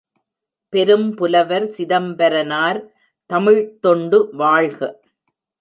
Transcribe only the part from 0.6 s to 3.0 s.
பெரும்புலவர் Chidambaranar